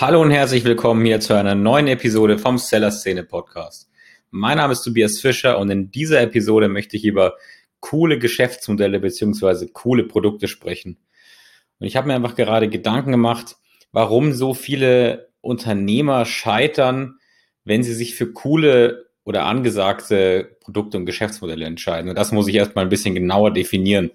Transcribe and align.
Hallo 0.00 0.22
und 0.22 0.30
herzlich 0.30 0.64
willkommen 0.64 1.04
hier 1.04 1.20
zu 1.20 1.34
einer 1.34 1.54
neuen 1.54 1.86
Episode 1.86 2.38
vom 2.38 2.56
Seller 2.56 2.90
Szene 2.90 3.22
Podcast. 3.22 3.90
Mein 4.30 4.56
Name 4.56 4.72
ist 4.72 4.80
Tobias 4.80 5.20
Fischer 5.20 5.58
und 5.58 5.68
in 5.68 5.90
dieser 5.90 6.22
Episode 6.22 6.70
möchte 6.70 6.96
ich 6.96 7.04
über 7.04 7.34
coole 7.80 8.18
Geschäftsmodelle 8.18 8.98
beziehungsweise 8.98 9.68
coole 9.68 10.04
Produkte 10.04 10.48
sprechen. 10.48 10.96
Und 11.78 11.86
ich 11.86 11.96
habe 11.96 12.06
mir 12.06 12.14
einfach 12.14 12.34
gerade 12.34 12.70
Gedanken 12.70 13.10
gemacht, 13.10 13.56
warum 13.92 14.32
so 14.32 14.54
viele 14.54 15.28
Unternehmer 15.42 16.24
scheitern, 16.24 17.18
wenn 17.64 17.82
sie 17.82 17.92
sich 17.92 18.14
für 18.14 18.32
coole 18.32 19.10
oder 19.24 19.44
angesagte 19.44 20.56
Produkte 20.62 20.96
und 20.96 21.04
Geschäftsmodelle 21.04 21.66
entscheiden. 21.66 22.08
Und 22.08 22.16
das 22.16 22.32
muss 22.32 22.48
ich 22.48 22.54
erstmal 22.54 22.86
ein 22.86 22.90
bisschen 22.90 23.14
genauer 23.14 23.52
definieren. 23.52 24.12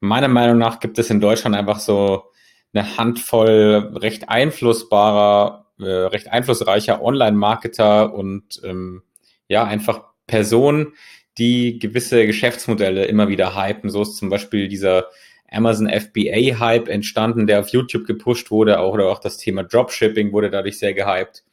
Meiner 0.00 0.28
Meinung 0.28 0.56
nach 0.56 0.80
gibt 0.80 0.98
es 0.98 1.10
in 1.10 1.20
Deutschland 1.20 1.54
einfach 1.54 1.78
so 1.78 2.30
eine 2.74 2.96
Handvoll 2.96 3.92
recht 3.94 4.28
einflussbarer, 4.28 5.66
äh, 5.78 5.84
recht 5.84 6.28
einflussreicher 6.28 7.02
Online-Marketer 7.02 8.12
und 8.14 8.60
ähm, 8.64 9.02
ja, 9.48 9.64
einfach 9.64 10.04
Personen, 10.26 10.94
die 11.38 11.78
gewisse 11.78 12.26
Geschäftsmodelle 12.26 13.04
immer 13.06 13.28
wieder 13.28 13.56
hypen. 13.56 13.90
So 13.90 14.02
ist 14.02 14.16
zum 14.16 14.30
Beispiel 14.30 14.68
dieser 14.68 15.06
Amazon 15.50 15.88
FBA-Hype 15.88 16.88
entstanden, 16.88 17.46
der 17.46 17.60
auf 17.60 17.68
YouTube 17.68 18.06
gepusht 18.06 18.50
wurde, 18.50 18.80
auch, 18.80 18.94
oder 18.94 19.08
auch 19.08 19.18
das 19.18 19.36
Thema 19.36 19.62
Dropshipping 19.62 20.32
wurde 20.32 20.50
dadurch 20.50 20.78
sehr 20.78 20.94
gehypt. 20.94 21.44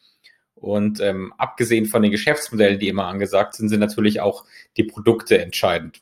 Und 0.56 1.00
ähm, 1.02 1.34
abgesehen 1.38 1.86
von 1.86 2.04
den 2.04 2.12
Geschäftsmodellen, 2.12 2.80
die 2.80 2.88
immer 2.88 3.08
angesagt 3.08 3.56
sind, 3.56 3.70
sind 3.70 3.80
natürlich 3.80 4.22
auch 4.22 4.46
die 4.78 4.84
Produkte 4.84 5.42
entscheidend. 5.42 6.02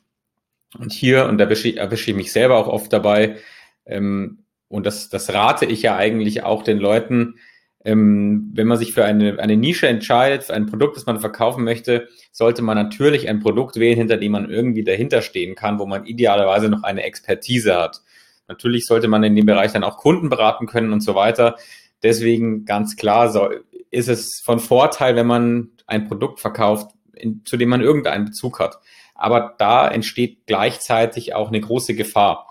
Und 0.77 0.91
hier, 0.91 1.25
und 1.25 1.38
da 1.38 1.45
erwische 1.45 2.11
ich, 2.11 2.15
mich 2.15 2.31
selber 2.31 2.57
auch 2.57 2.67
oft 2.67 2.91
dabei, 2.91 3.38
ähm, 3.85 4.43
und 4.69 4.85
das, 4.85 5.09
das 5.09 5.33
rate 5.33 5.65
ich 5.65 5.81
ja 5.81 5.97
eigentlich 5.97 6.43
auch 6.43 6.63
den 6.63 6.77
Leuten, 6.77 7.35
ähm, 7.83 8.51
wenn 8.53 8.67
man 8.67 8.77
sich 8.77 8.93
für 8.93 9.03
eine, 9.03 9.39
eine 9.39 9.57
Nische 9.57 9.88
entscheidet, 9.88 10.44
für 10.44 10.53
ein 10.53 10.67
Produkt, 10.67 10.95
das 10.95 11.05
man 11.05 11.19
verkaufen 11.19 11.63
möchte, 11.63 12.07
sollte 12.31 12.61
man 12.61 12.77
natürlich 12.77 13.27
ein 13.27 13.39
Produkt 13.39 13.77
wählen, 13.77 13.97
hinter 13.97 14.17
dem 14.17 14.31
man 14.31 14.49
irgendwie 14.49 14.83
dahinter 14.83 15.21
stehen 15.21 15.55
kann, 15.55 15.79
wo 15.79 15.85
man 15.85 16.05
idealerweise 16.05 16.69
noch 16.69 16.83
eine 16.83 17.03
Expertise 17.03 17.75
hat. 17.75 18.02
Natürlich 18.47 18.85
sollte 18.85 19.07
man 19.07 19.23
in 19.23 19.35
dem 19.35 19.45
Bereich 19.45 19.71
dann 19.71 19.83
auch 19.83 19.97
Kunden 19.97 20.29
beraten 20.29 20.67
können 20.67 20.91
und 20.91 21.01
so 21.01 21.16
weiter. 21.16 21.55
Deswegen 22.03 22.66
ganz 22.66 22.95
klar 22.95 23.29
so, 23.29 23.49
ist 23.91 24.09
es 24.09 24.41
von 24.44 24.59
Vorteil, 24.59 25.16
wenn 25.16 25.27
man 25.27 25.69
ein 25.88 26.07
Produkt 26.07 26.39
verkauft, 26.39 26.91
in, 27.13 27.44
zu 27.45 27.57
dem 27.57 27.69
man 27.69 27.81
irgendeinen 27.81 28.25
Bezug 28.25 28.59
hat. 28.59 28.77
Aber 29.16 29.55
da 29.57 29.88
entsteht 29.88 30.45
gleichzeitig 30.47 31.33
auch 31.33 31.49
eine 31.49 31.59
große 31.59 31.95
Gefahr. 31.95 32.47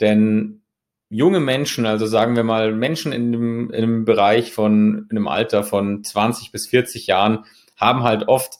Denn 0.00 0.61
junge 1.12 1.40
Menschen, 1.40 1.84
also 1.84 2.06
sagen 2.06 2.36
wir 2.36 2.42
mal 2.42 2.72
Menschen 2.72 3.12
in 3.12 3.34
einem, 3.34 3.70
in 3.70 3.82
einem 3.82 4.04
Bereich 4.06 4.52
von 4.52 5.06
in 5.10 5.16
einem 5.16 5.28
Alter 5.28 5.62
von 5.62 6.02
20 6.02 6.52
bis 6.52 6.66
40 6.66 7.06
Jahren, 7.06 7.44
haben 7.76 8.02
halt 8.02 8.28
oft 8.28 8.54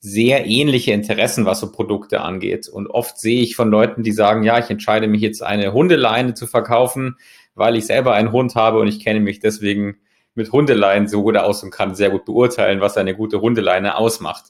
sehr 0.00 0.46
ähnliche 0.46 0.92
Interessen, 0.92 1.44
was 1.44 1.60
so 1.60 1.70
Produkte 1.70 2.22
angeht. 2.22 2.66
Und 2.66 2.86
oft 2.86 3.18
sehe 3.18 3.42
ich 3.42 3.56
von 3.56 3.70
Leuten, 3.70 4.04
die 4.04 4.12
sagen, 4.12 4.42
ja, 4.42 4.58
ich 4.58 4.70
entscheide 4.70 5.06
mich 5.06 5.20
jetzt 5.20 5.42
eine 5.42 5.74
Hundeleine 5.74 6.32
zu 6.32 6.46
verkaufen, 6.46 7.16
weil 7.54 7.76
ich 7.76 7.84
selber 7.84 8.14
einen 8.14 8.32
Hund 8.32 8.54
habe 8.54 8.78
und 8.78 8.86
ich 8.86 9.04
kenne 9.04 9.20
mich 9.20 9.40
deswegen 9.40 9.98
mit 10.34 10.50
Hundeleien 10.50 11.08
so 11.08 11.22
gut 11.22 11.36
aus 11.36 11.62
und 11.62 11.72
kann 11.72 11.94
sehr 11.94 12.10
gut 12.10 12.24
beurteilen, 12.24 12.80
was 12.80 12.96
eine 12.96 13.14
gute 13.14 13.42
Hundeleine 13.42 13.96
ausmacht. 13.96 14.44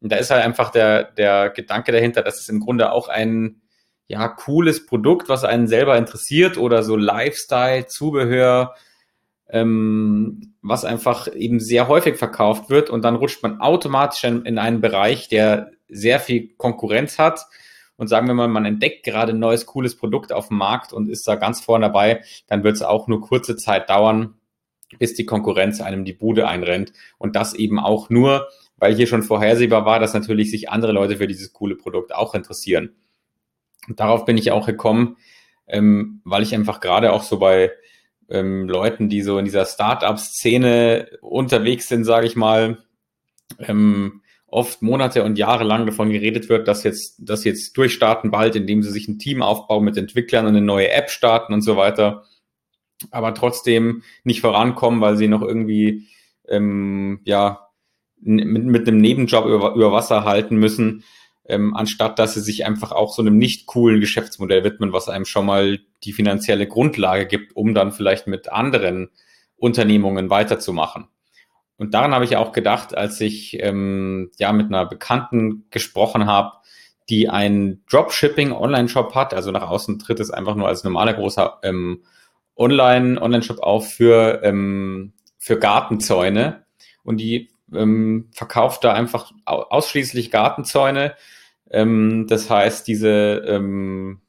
Und 0.00 0.10
da 0.10 0.16
ist 0.16 0.30
halt 0.30 0.44
einfach 0.44 0.70
der, 0.70 1.04
der 1.04 1.50
Gedanke 1.50 1.92
dahinter, 1.92 2.22
dass 2.22 2.40
es 2.40 2.48
im 2.48 2.58
Grunde 2.58 2.90
auch 2.90 3.08
ein, 3.08 3.60
ja, 4.08 4.26
cooles 4.28 4.86
Produkt, 4.86 5.28
was 5.28 5.44
einen 5.44 5.68
selber 5.68 5.96
interessiert 5.96 6.56
oder 6.56 6.82
so 6.82 6.96
Lifestyle, 6.96 7.86
Zubehör, 7.86 8.74
ähm, 9.50 10.54
was 10.62 10.86
einfach 10.86 11.28
eben 11.34 11.60
sehr 11.60 11.88
häufig 11.88 12.16
verkauft 12.16 12.70
wird 12.70 12.90
und 12.90 13.02
dann 13.02 13.16
rutscht 13.16 13.42
man 13.42 13.60
automatisch 13.60 14.24
in, 14.24 14.44
in 14.44 14.58
einen 14.58 14.80
Bereich, 14.80 15.28
der 15.28 15.70
sehr 15.88 16.20
viel 16.20 16.48
Konkurrenz 16.56 17.18
hat 17.18 17.46
und 17.96 18.08
sagen 18.08 18.26
wir 18.26 18.34
mal, 18.34 18.48
man 18.48 18.64
entdeckt 18.64 19.04
gerade 19.04 19.32
ein 19.32 19.38
neues, 19.38 19.66
cooles 19.66 19.96
Produkt 19.96 20.32
auf 20.32 20.48
dem 20.48 20.56
Markt 20.56 20.92
und 20.92 21.08
ist 21.10 21.28
da 21.28 21.34
ganz 21.34 21.60
vorne 21.60 21.86
dabei, 21.86 22.22
dann 22.46 22.64
wird 22.64 22.76
es 22.76 22.82
auch 22.82 23.08
nur 23.08 23.20
kurze 23.20 23.56
Zeit 23.56 23.90
dauern, 23.90 24.34
bis 24.98 25.14
die 25.14 25.26
Konkurrenz 25.26 25.82
einem 25.82 26.06
die 26.06 26.14
Bude 26.14 26.48
einrennt 26.48 26.94
und 27.18 27.36
das 27.36 27.52
eben 27.52 27.78
auch 27.78 28.08
nur, 28.08 28.48
weil 28.78 28.94
hier 28.94 29.06
schon 29.06 29.22
vorhersehbar 29.22 29.84
war, 29.84 29.98
dass 29.98 30.14
natürlich 30.14 30.50
sich 30.50 30.70
andere 30.70 30.92
Leute 30.92 31.18
für 31.18 31.26
dieses 31.26 31.52
coole 31.52 31.76
Produkt 31.76 32.14
auch 32.14 32.34
interessieren. 32.34 32.94
Darauf 33.88 34.24
bin 34.24 34.36
ich 34.36 34.50
auch 34.50 34.66
gekommen, 34.66 35.16
ähm, 35.66 36.20
weil 36.24 36.42
ich 36.42 36.54
einfach 36.54 36.80
gerade 36.80 37.12
auch 37.12 37.22
so 37.22 37.38
bei 37.38 37.72
ähm, 38.28 38.68
Leuten, 38.68 39.08
die 39.08 39.22
so 39.22 39.38
in 39.38 39.44
dieser 39.44 39.64
Startup-Szene 39.64 41.18
unterwegs 41.20 41.88
sind, 41.88 42.04
sage 42.04 42.26
ich 42.26 42.36
mal, 42.36 42.78
ähm, 43.60 44.22
oft 44.46 44.82
Monate 44.82 45.24
und 45.24 45.38
Jahre 45.38 45.64
lang 45.64 45.86
davon 45.86 46.10
geredet 46.10 46.48
wird, 46.48 46.68
dass 46.68 46.82
jetzt, 46.82 47.16
dass 47.18 47.44
jetzt 47.44 47.76
durchstarten 47.76 48.30
bald, 48.30 48.56
indem 48.56 48.82
sie 48.82 48.90
sich 48.90 49.08
ein 49.08 49.18
Team 49.18 49.42
aufbauen 49.42 49.84
mit 49.84 49.96
Entwicklern 49.96 50.46
und 50.46 50.56
eine 50.56 50.64
neue 50.64 50.90
App 50.90 51.10
starten 51.10 51.52
und 51.52 51.62
so 51.62 51.76
weiter, 51.76 52.24
aber 53.10 53.34
trotzdem 53.34 54.02
nicht 54.24 54.40
vorankommen, 54.40 55.00
weil 55.00 55.16
sie 55.16 55.28
noch 55.28 55.42
irgendwie 55.42 56.08
ähm, 56.48 57.20
ja 57.24 57.68
mit, 58.20 58.64
mit 58.64 58.88
einem 58.88 59.00
Nebenjob 59.00 59.46
über, 59.46 59.74
über 59.74 59.92
Wasser 59.92 60.24
halten 60.24 60.56
müssen 60.56 61.04
ähm, 61.48 61.74
anstatt 61.74 62.18
dass 62.18 62.34
sie 62.34 62.40
sich 62.40 62.66
einfach 62.66 62.92
auch 62.92 63.12
so 63.12 63.22
einem 63.22 63.38
nicht 63.38 63.66
coolen 63.66 64.00
Geschäftsmodell 64.00 64.64
widmen, 64.64 64.92
was 64.92 65.08
einem 65.08 65.24
schon 65.24 65.46
mal 65.46 65.80
die 66.04 66.12
finanzielle 66.12 66.66
Grundlage 66.66 67.26
gibt, 67.26 67.56
um 67.56 67.74
dann 67.74 67.90
vielleicht 67.90 68.26
mit 68.26 68.52
anderen 68.52 69.10
Unternehmungen 69.56 70.30
weiterzumachen. 70.30 71.08
Und 71.78 71.94
daran 71.94 72.12
habe 72.12 72.24
ich 72.24 72.36
auch 72.36 72.52
gedacht, 72.52 72.96
als 72.96 73.20
ich 73.20 73.56
ähm, 73.60 74.30
ja 74.38 74.52
mit 74.52 74.66
einer 74.66 74.84
Bekannten 74.84 75.66
gesprochen 75.70 76.26
habe, 76.26 76.52
die 77.08 77.28
einen 77.30 77.82
Dropshipping-Online-Shop 77.90 79.14
hat, 79.14 79.32
also 79.32 79.50
nach 79.50 79.68
außen 79.68 79.98
tritt 79.98 80.20
es 80.20 80.30
einfach 80.30 80.54
nur 80.54 80.68
als 80.68 80.84
normaler 80.84 81.14
großer 81.14 81.60
ähm, 81.62 82.02
Online, 82.56 83.20
Online-Shop 83.22 83.60
auf 83.60 83.90
für, 83.90 84.42
ähm, 84.42 85.14
für 85.38 85.58
Gartenzäune. 85.58 86.64
Und 87.04 87.18
die 87.18 87.48
ähm, 87.72 88.28
verkauft 88.32 88.84
da 88.84 88.92
einfach 88.92 89.32
ausschließlich 89.46 90.30
Gartenzäune 90.30 91.14
ähm, 91.70 92.26
das 92.28 92.50
heißt, 92.50 92.86
diese, 92.86 93.42
ähm, 93.46 94.20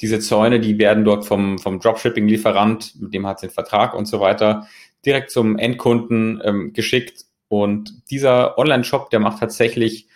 diese 0.00 0.20
Zäune, 0.20 0.60
die 0.60 0.78
werden 0.78 1.04
dort 1.04 1.26
vom, 1.26 1.58
vom 1.58 1.80
Dropshipping-Lieferant, 1.80 3.00
mit 3.00 3.14
dem 3.14 3.26
hat 3.26 3.42
den 3.42 3.50
Vertrag 3.50 3.94
und 3.94 4.06
so 4.06 4.20
weiter, 4.20 4.66
direkt 5.04 5.30
zum 5.30 5.58
Endkunden 5.58 6.40
ähm, 6.44 6.72
geschickt. 6.72 7.24
Und 7.48 8.02
dieser 8.10 8.58
Online-Shop, 8.58 9.10
der 9.10 9.20
macht 9.20 9.40
tatsächlich 9.40 10.08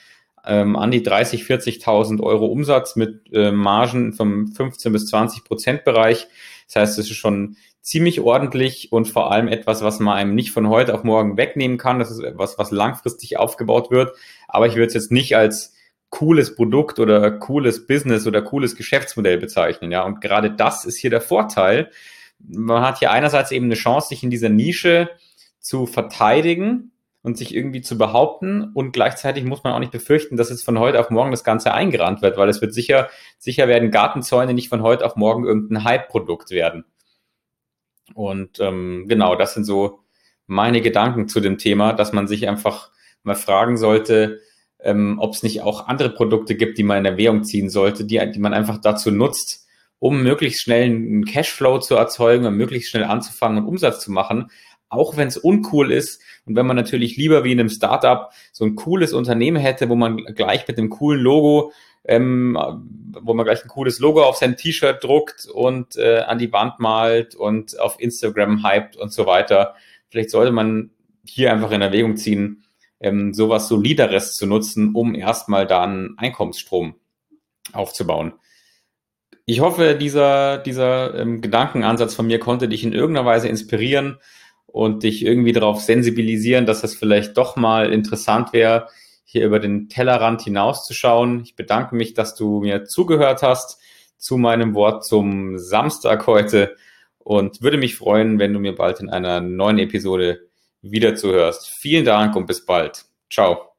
ähm, 0.44 0.76
an 0.76 0.90
die 0.90 1.02
30, 1.02 1.44
40.000 1.44 2.20
Euro 2.20 2.46
Umsatz 2.46 2.96
mit 2.96 3.32
äh, 3.32 3.52
Margen 3.52 4.12
vom 4.12 4.48
15 4.48 4.92
bis 4.92 5.06
20 5.06 5.44
Prozent 5.44 5.84
Bereich. 5.84 6.26
Das 6.66 6.76
heißt, 6.76 6.98
es 6.98 7.10
ist 7.10 7.16
schon 7.16 7.56
ziemlich 7.80 8.20
ordentlich 8.20 8.92
und 8.92 9.08
vor 9.08 9.32
allem 9.32 9.48
etwas, 9.48 9.82
was 9.82 9.98
man 9.98 10.16
einem 10.16 10.34
nicht 10.34 10.52
von 10.52 10.68
heute 10.68 10.94
auf 10.94 11.04
morgen 11.04 11.36
wegnehmen 11.36 11.78
kann. 11.78 11.98
Das 11.98 12.10
ist 12.10 12.20
etwas, 12.20 12.58
was 12.58 12.70
langfristig 12.70 13.38
aufgebaut 13.38 13.90
wird. 13.90 14.16
Aber 14.48 14.66
ich 14.66 14.74
würde 14.74 14.86
es 14.86 14.94
jetzt 14.94 15.12
nicht 15.12 15.36
als 15.36 15.74
cooles 16.12 16.54
Produkt 16.54 17.00
oder 17.00 17.30
cooles 17.30 17.86
Business 17.86 18.26
oder 18.26 18.42
cooles 18.42 18.76
Geschäftsmodell 18.76 19.38
bezeichnen. 19.38 19.90
Ja, 19.90 20.04
und 20.04 20.20
gerade 20.20 20.50
das 20.50 20.84
ist 20.84 20.98
hier 20.98 21.08
der 21.08 21.22
Vorteil. 21.22 21.90
Man 22.38 22.82
hat 22.84 22.98
hier 22.98 23.10
einerseits 23.10 23.50
eben 23.50 23.64
eine 23.64 23.74
Chance, 23.74 24.08
sich 24.08 24.22
in 24.22 24.28
dieser 24.28 24.50
Nische 24.50 25.08
zu 25.58 25.86
verteidigen 25.86 26.92
und 27.22 27.38
sich 27.38 27.54
irgendwie 27.54 27.80
zu 27.80 27.96
behaupten 27.96 28.72
und 28.74 28.92
gleichzeitig 28.92 29.44
muss 29.44 29.64
man 29.64 29.72
auch 29.72 29.78
nicht 29.78 29.90
befürchten, 29.90 30.36
dass 30.36 30.50
jetzt 30.50 30.66
von 30.66 30.78
heute 30.78 31.00
auf 31.00 31.08
morgen 31.08 31.30
das 31.30 31.44
Ganze 31.44 31.72
eingerannt 31.72 32.20
wird, 32.20 32.36
weil 32.36 32.50
es 32.50 32.60
wird 32.60 32.74
sicher, 32.74 33.08
sicher 33.38 33.66
werden 33.66 33.90
Gartenzäune 33.90 34.52
nicht 34.52 34.68
von 34.68 34.82
heute 34.82 35.06
auf 35.06 35.16
morgen 35.16 35.46
irgendein 35.46 35.82
Hype-Produkt 35.82 36.50
werden. 36.50 36.84
Und 38.12 38.60
ähm, 38.60 39.06
genau, 39.08 39.34
das 39.34 39.54
sind 39.54 39.64
so 39.64 40.00
meine 40.46 40.82
Gedanken 40.82 41.26
zu 41.26 41.40
dem 41.40 41.56
Thema, 41.56 41.94
dass 41.94 42.12
man 42.12 42.28
sich 42.28 42.48
einfach 42.48 42.90
mal 43.22 43.34
fragen 43.36 43.78
sollte, 43.78 44.40
ähm, 44.82 45.18
ob 45.18 45.34
es 45.34 45.42
nicht 45.42 45.62
auch 45.62 45.86
andere 45.86 46.10
Produkte 46.10 46.54
gibt, 46.54 46.78
die 46.78 46.82
man 46.82 46.98
in 46.98 47.04
Erwägung 47.04 47.44
ziehen 47.44 47.70
sollte, 47.70 48.04
die, 48.04 48.20
die 48.32 48.40
man 48.40 48.54
einfach 48.54 48.78
dazu 48.78 49.10
nutzt, 49.10 49.66
um 49.98 50.22
möglichst 50.22 50.62
schnell 50.62 50.84
einen 50.84 51.24
Cashflow 51.24 51.78
zu 51.78 51.94
erzeugen 51.94 52.46
und 52.46 52.56
möglichst 52.56 52.90
schnell 52.90 53.04
anzufangen 53.04 53.58
und 53.58 53.68
Umsatz 53.68 54.00
zu 54.00 54.10
machen, 54.10 54.50
auch 54.88 55.16
wenn 55.16 55.28
es 55.28 55.38
uncool 55.38 55.90
ist 55.90 56.20
und 56.44 56.56
wenn 56.56 56.66
man 56.66 56.76
natürlich 56.76 57.16
lieber 57.16 57.44
wie 57.44 57.52
in 57.52 57.60
einem 57.60 57.68
Startup 57.70 58.30
so 58.52 58.64
ein 58.64 58.74
cooles 58.74 59.12
Unternehmen 59.12 59.56
hätte, 59.56 59.88
wo 59.88 59.94
man 59.94 60.16
gleich 60.16 60.66
mit 60.68 60.76
einem 60.76 60.90
coolen 60.90 61.20
Logo, 61.20 61.72
ähm, 62.04 62.58
wo 63.22 63.32
man 63.32 63.46
gleich 63.46 63.62
ein 63.62 63.68
cooles 63.68 64.00
Logo 64.00 64.22
auf 64.24 64.36
sein 64.36 64.56
T-Shirt 64.56 65.02
druckt 65.02 65.46
und 65.46 65.96
äh, 65.96 66.18
an 66.18 66.38
die 66.38 66.52
Wand 66.52 66.80
malt 66.80 67.34
und 67.34 67.78
auf 67.78 67.96
Instagram 68.00 68.66
hypt 68.68 68.96
und 68.96 69.12
so 69.12 69.24
weiter. 69.24 69.74
Vielleicht 70.08 70.30
sollte 70.30 70.52
man 70.52 70.90
hier 71.24 71.52
einfach 71.52 71.70
in 71.70 71.80
Erwägung 71.80 72.16
ziehen, 72.16 72.64
ähm, 73.02 73.34
sowas 73.34 73.68
Solideres 73.68 74.32
zu 74.34 74.46
nutzen, 74.46 74.94
um 74.94 75.14
erstmal 75.14 75.66
da 75.66 75.82
einen 75.82 76.16
Einkommensstrom 76.16 76.94
aufzubauen. 77.72 78.34
Ich 79.44 79.60
hoffe, 79.60 79.96
dieser, 79.96 80.58
dieser 80.58 81.14
ähm, 81.18 81.40
Gedankenansatz 81.40 82.14
von 82.14 82.26
mir 82.26 82.38
konnte 82.38 82.68
dich 82.68 82.84
in 82.84 82.92
irgendeiner 82.92 83.26
Weise 83.26 83.48
inspirieren 83.48 84.18
und 84.66 85.02
dich 85.02 85.24
irgendwie 85.24 85.52
darauf 85.52 85.80
sensibilisieren, 85.80 86.64
dass 86.64 86.84
es 86.84 86.94
vielleicht 86.94 87.36
doch 87.36 87.56
mal 87.56 87.92
interessant 87.92 88.52
wäre, 88.52 88.88
hier 89.24 89.44
über 89.44 89.58
den 89.58 89.88
Tellerrand 89.88 90.42
hinauszuschauen. 90.42 91.40
Ich 91.42 91.56
bedanke 91.56 91.96
mich, 91.96 92.14
dass 92.14 92.34
du 92.34 92.60
mir 92.60 92.84
zugehört 92.84 93.42
hast 93.42 93.80
zu 94.16 94.36
meinem 94.38 94.74
Wort 94.74 95.04
zum 95.04 95.58
Samstag 95.58 96.26
heute 96.28 96.76
und 97.18 97.62
würde 97.62 97.78
mich 97.78 97.96
freuen, 97.96 98.38
wenn 98.38 98.52
du 98.52 98.60
mir 98.60 98.74
bald 98.74 99.00
in 99.00 99.10
einer 99.10 99.40
neuen 99.40 99.78
Episode 99.78 100.48
wieder 100.82 101.14
zuhörst. 101.14 101.70
Vielen 101.80 102.04
Dank 102.04 102.36
und 102.36 102.46
bis 102.46 102.64
bald. 102.64 103.04
Ciao. 103.30 103.71